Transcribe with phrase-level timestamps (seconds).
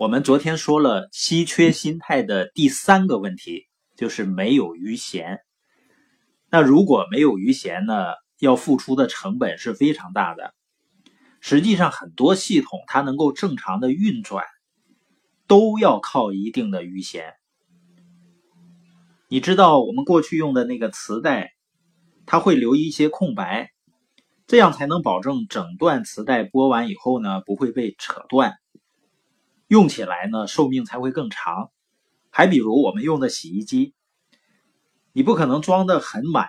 [0.00, 3.66] 我们昨天说了稀缺心态的第三个问题，
[3.98, 5.40] 就是没有余弦。
[6.48, 10.54] 那如果没有余弦呢，要付出的成本是非常大的。
[11.42, 14.46] 实际上，很多系统它能够正常的运转，
[15.46, 17.34] 都要靠一定的余弦。
[19.28, 21.52] 你知道，我们过去用的那个磁带，
[22.24, 23.68] 它会留一些空白，
[24.46, 28.54] 这样才能保证整段磁带播完以后呢，不会被扯断，
[29.70, 31.70] 用起来呢寿命才会更长。
[32.28, 33.94] 还比如我们用的洗衣机，
[35.12, 36.48] 你不可能装的很满，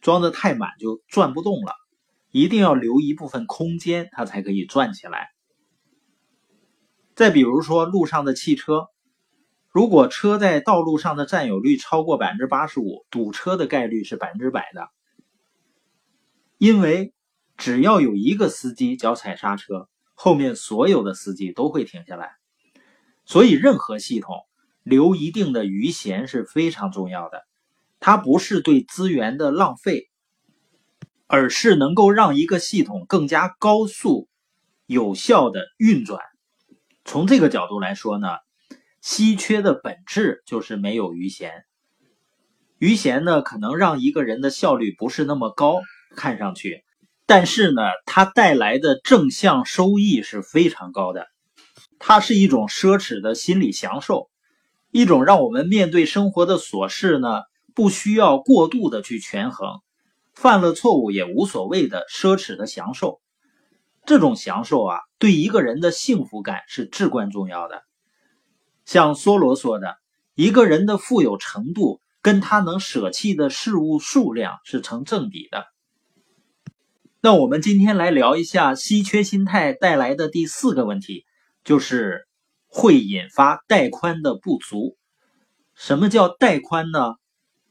[0.00, 1.74] 装的太满就转不动了。
[2.30, 5.30] 一定要留一部分空间，它才可以转起来。
[7.16, 8.86] 再比如说路上的汽车，
[9.68, 14.88] 如果车在道路上的占有率超过百分之八十五，堵车的概率是百分之百的。
[16.56, 17.14] 因为
[17.56, 22.39] 只要有一个司机脚踩刹车，后面所有的司机都会停下来。
[23.30, 24.34] 所以任何系统
[24.82, 27.44] 留一定的余弦是非常重要的，
[28.00, 30.08] 它不是对资源的浪费。
[31.32, 34.28] 而是能够让一个系统更加高速、
[34.86, 36.20] 有效的运转。
[37.04, 38.26] 从这个角度来说呢，
[39.00, 41.52] 稀缺的本质就是没有余弦。
[42.78, 45.80] 余弦呢，可能让一个人的效率不是那么高，
[46.16, 46.82] 看上去，
[47.26, 51.28] 但是呢，它带来的正向收益是非常高的。
[52.00, 54.30] 它是一种奢侈的心理享受，
[54.90, 57.42] 一种让我们面对生活的琐事呢，
[57.74, 59.80] 不需要过度的去权衡。
[60.32, 63.20] 犯了错误也无所谓的奢侈的享受，
[64.06, 67.82] 这种享受啊，对一个人的幸福感是至关重要的。
[68.86, 69.96] 像梭罗说的，
[70.34, 75.66] 一个人的富有程度跟他能舍弃的事物数量是成正比的。
[77.20, 81.26] 那我们今天来聊一下稀缺心态带来的第四个问题，
[81.64, 82.26] 就是
[82.66, 84.96] 会引发带宽的不足。
[85.74, 87.14] 什么叫带宽呢？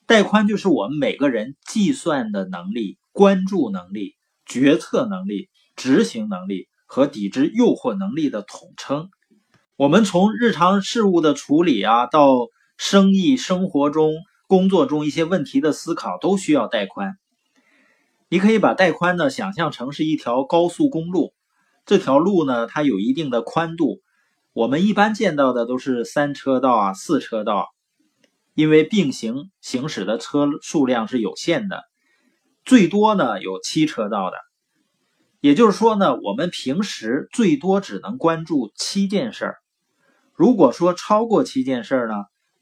[0.05, 9.11] 带宽就是我们每个人计算的能力、关注能力、决策能力、执行能力和抵制诱惑能力的统称。
[9.75, 14.15] 我们从日常事务的处理啊，到生意、生活中、
[14.47, 17.17] 工作中一些问题的思考，都需要带宽。
[18.27, 21.33] 你可以把带宽呢想象成是一条高速公路，
[21.89, 24.03] 这条路呢它有一定的宽度，
[24.53, 27.69] 我们一般见到的都是三车道啊、四车道。
[28.53, 31.81] 因为并行行驶的车数量是有限的，
[32.63, 34.37] 最多呢有七车道的，
[35.39, 39.55] 也就是说呢，我们平时最多只能关注七件事儿。
[40.33, 42.13] 如果说超过七件事儿呢，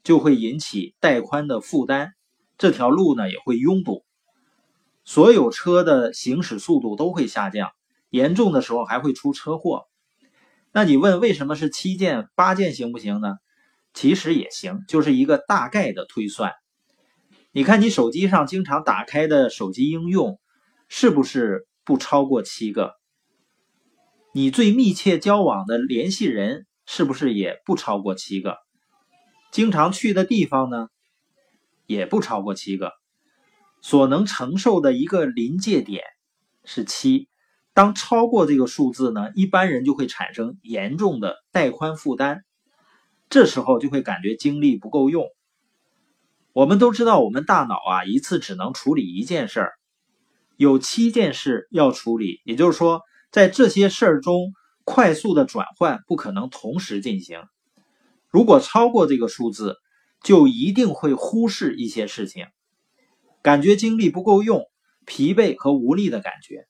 [0.06, 2.14] 就会引起带宽的负担，
[2.58, 4.06] 这条路呢也会拥堵，
[5.04, 7.72] 所有车的行驶速度都会下降，
[8.10, 9.86] 严重的时候还会出车祸。
[10.72, 13.36] 那你问为什么是七件、八件行不行呢？
[13.94, 16.54] 其实也行，就是一个大概的推算。
[17.52, 20.40] 你看你手机上经常打开的手机应用，
[20.88, 22.94] 是不是不超过七个？
[24.34, 28.58] 你最密切交往的联系人，是不是也不超过七个？
[29.52, 30.90] 经常去的地方呢，
[31.88, 32.92] 也不超过七个。
[33.82, 36.04] 所能承受的一个临界点
[36.66, 37.30] 是七，
[37.78, 42.44] 当超过这个数字呢，一般人就会产生严重的带宽负担。
[43.30, 45.28] 这时候就会感觉精力不够用。
[46.54, 49.74] 我们都知道，我们大脑啊一次只能处理一件事儿，
[50.56, 52.42] 有七件事要处理。
[52.46, 53.02] 也就是说，
[53.32, 57.44] 在这些事儿中，快速的转换不可能同时进行。
[58.28, 59.76] 如果超过这个数字，
[60.24, 62.48] 就一定会忽视一些事情，
[63.44, 64.64] 感觉精力不够用，
[65.06, 66.66] 疲惫和无力的感觉。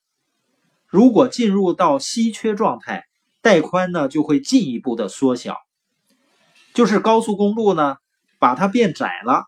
[0.98, 3.06] 如果进入到稀缺状态，
[3.44, 5.58] 带宽呢就会进一步的缩小。
[6.74, 7.98] 就是高速公路呢，
[8.40, 9.44] 把它变窄了，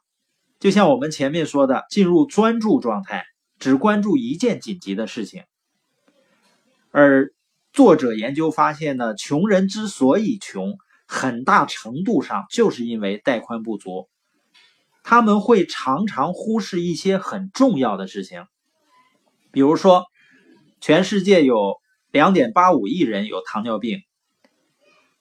[0.60, 3.26] 就像我们前面说的，进入专注状态，
[3.58, 5.44] 只关注一件紧急的事情。
[6.92, 7.34] 而
[7.74, 10.78] 作者研究发现呢，穷人之所以穷，
[11.08, 14.08] 很大程度上就是因为带宽不足，
[15.02, 18.46] 他们会常常忽视一些很重要的事情，
[19.52, 20.06] 比如说，
[20.82, 21.78] 全世界有
[22.12, 24.02] 两点八五亿人有糖尿病。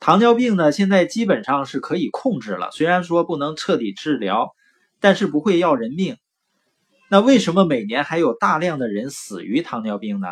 [0.01, 2.71] 糖尿病呢，现在基本上是可以控制了。
[2.71, 4.55] 虽然说不能彻底治疗，
[5.01, 6.17] 但是不会要人命。
[7.11, 10.29] 那为什么每年还有大量的人死于糖尿病呢？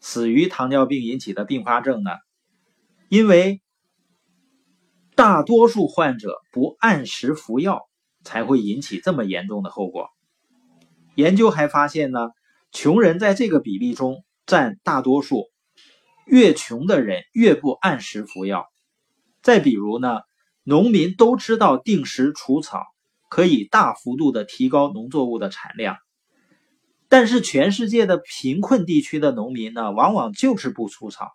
[0.00, 2.12] 死于糖尿病引起的并发症呢？
[3.08, 3.60] 因为
[5.14, 7.88] 大多数患者不按时服药，
[8.22, 10.08] 才会引起这么严重的后果。
[11.16, 12.30] 研究还发现呢，
[12.72, 15.46] 穷人在这个比例中占大多数。
[16.26, 18.66] 越穷的人越不按时服药，
[19.40, 20.20] 再比如呢，
[20.62, 22.82] 农民都知道定时除草
[23.30, 25.96] 可以大幅度的提高农作物的产量，
[27.08, 31.30] 但是全世界的贫困地区的农民呢，往往就是不除草。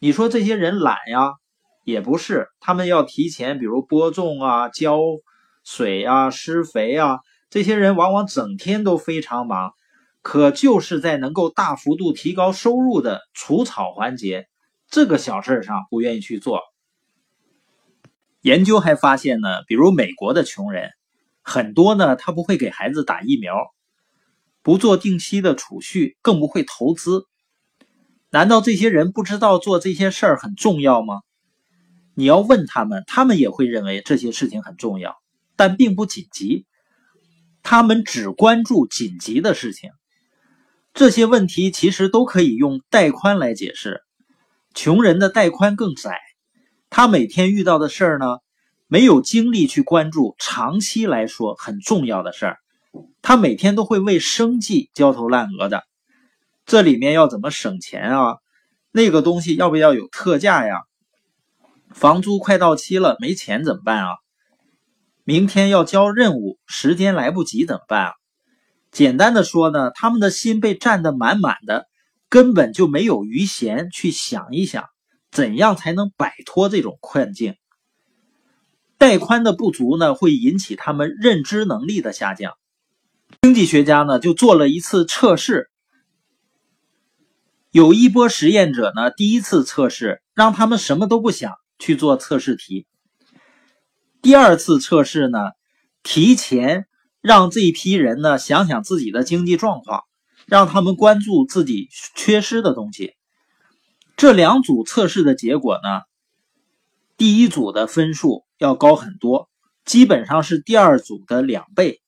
[0.00, 1.34] 你说这些人懒呀？
[1.84, 4.98] 也不是，他们要提前，比如播种啊、浇
[5.64, 9.72] 水啊、施肥啊，这些人往往整天都非常忙，
[10.28, 14.46] 可就是在能够大幅度提高收入的除草环节
[14.90, 16.60] 这个小事上不愿意去做。
[18.42, 20.90] 研究还发现呢，比如美国的穷人
[21.40, 23.54] 很多呢，他不会给孩子打疫苗，
[24.60, 27.24] 不做定期的储蓄，更不会投资。
[28.28, 31.22] 难道这些人不知道做这些事儿很重要吗？
[32.12, 35.16] 你要问他们，他们也会认为这些事情很重要，
[35.56, 36.66] 但并不紧急。
[37.62, 39.90] 他们只关注紧急的事情。
[40.98, 44.02] 这些问题其实都可以用带宽来解释。
[44.74, 46.18] 穷人的带宽更窄。
[46.90, 48.38] 他每天遇到的事儿呢，
[48.88, 52.58] 没有精力去关注长期来说很重要的事儿。
[53.22, 55.84] 他每天都会为生计焦头烂额的，
[56.66, 58.38] 这里面要怎么省钱啊？
[58.90, 60.80] 那个东西要不要有特价呀？
[61.90, 64.08] 房租快到期了，没钱怎么办啊？
[65.22, 68.12] 明天要交任务，时间来不及怎么办啊？
[68.90, 71.86] 简单的说呢，他们的心被占得满满的，
[72.28, 74.86] 根本就没有余闲去想一想。
[75.30, 77.54] 怎样才能摆脱这种困境？
[78.96, 82.54] 带宽的不足呢，会引起他们认知能力的下降。
[83.42, 85.70] 经济学家呢，就做了一次测试。
[87.70, 92.86] 有一波实验者呢，第一次测试让他们什么都不想去做测试题。
[94.22, 95.38] 第二次测试呢，
[96.02, 96.87] 提前
[97.20, 100.04] 让这一批人呢想想自己的经济状况，
[100.46, 103.14] 让他们关注自己缺失的东西。
[104.16, 106.02] 这两组测试的结果呢？
[107.16, 109.48] 第一组的分数要高很多，
[109.84, 112.00] 基本上是第二组的两倍。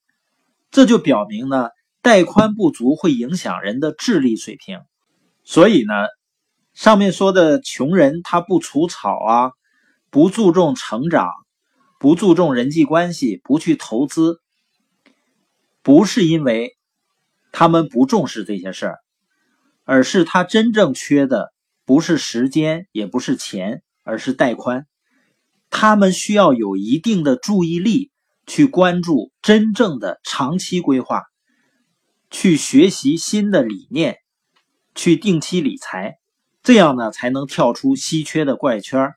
[0.70, 1.70] 这就表明呢，
[2.00, 4.80] 带宽不足会影响人的智力水平。
[5.42, 5.92] 所以呢，
[6.74, 9.50] 上面说的穷人他不除草啊，
[10.10, 11.28] 不注重成长，
[11.98, 14.40] 不注重人际关系，不去投资，
[15.82, 16.76] 不是因为
[17.52, 18.98] 他们不重视这些事儿，
[19.84, 21.52] 而是他真正缺的。
[21.86, 24.86] 不是时间，也不是钱，而是带宽。
[25.70, 28.12] 他们需要有一定的注意力
[28.46, 31.24] 去关注真正的长期规划，
[32.30, 34.18] 去学习新的理念，
[34.94, 36.18] 去定期理财，
[36.62, 39.10] 这样呢才能跳出稀缺的怪圈。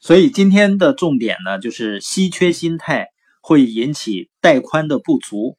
[0.00, 5.58] 所以今天的重点呢，就是稀缺心态会引起带宽的不足，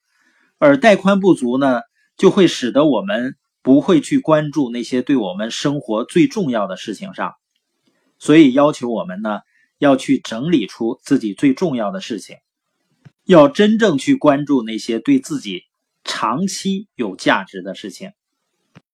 [0.57, 1.81] 而带宽不足呢，
[2.17, 3.35] 就会使得我们。
[3.63, 7.35] 不会去关注那些对我们生活最重要的事情上，
[8.17, 9.41] 所以要求我们呢
[9.77, 12.37] 要去整理出自己最重要的事情，
[13.23, 15.61] 要真正去关注那些对自己
[16.03, 18.13] 长期有价值的事情。